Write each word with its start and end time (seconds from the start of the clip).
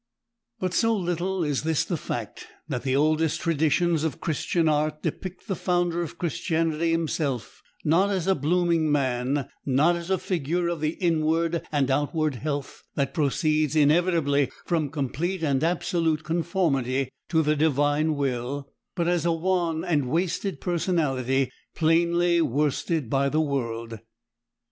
But 0.59 0.73
so 0.73 0.95
little 0.97 1.43
is 1.43 1.61
this 1.61 1.85
the 1.85 1.95
fact 1.95 2.47
that 2.67 2.81
the 2.81 2.95
oldest 2.95 3.39
traditions 3.39 4.03
of 4.03 4.19
Christian 4.19 4.67
art 4.67 5.03
depict 5.03 5.47
the 5.47 5.55
founder 5.55 6.01
of 6.01 6.17
Christianity 6.17 6.89
Himself 6.89 7.61
not 7.83 8.09
as 8.09 8.25
a 8.25 8.33
blooming 8.33 8.91
man, 8.91 9.47
not 9.63 9.95
as 9.95 10.09
a 10.09 10.17
figure 10.17 10.67
of 10.69 10.81
the 10.81 10.93
inward 10.99 11.61
and 11.71 11.91
outward 11.91 12.33
health 12.33 12.81
that 12.95 13.13
proceeds 13.13 13.75
inevitably 13.75 14.49
from 14.65 14.89
complete 14.89 15.43
and 15.43 15.63
absolute 15.63 16.23
conformity 16.23 17.09
to 17.29 17.43
the 17.43 17.55
Divine 17.55 18.15
will, 18.15 18.71
but 18.95 19.07
as 19.07 19.23
a 19.23 19.31
wan 19.31 19.85
and 19.85 20.09
wasted 20.09 20.59
personality 20.59 21.51
plainly 21.75 22.41
worsted 22.41 23.07
by 23.07 23.29
the 23.29 23.39
world. 23.41 23.99